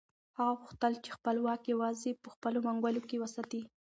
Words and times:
هغه 0.37 0.53
غوښتل 0.61 0.93
چې 1.03 1.09
خپل 1.17 1.35
واک 1.45 1.61
یوازې 1.73 2.11
په 2.23 2.27
خپلو 2.35 2.59
منګولو 2.65 3.01
کې 3.09 3.21
وساتي. 3.23 3.61